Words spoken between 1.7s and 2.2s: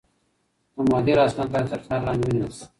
تر کار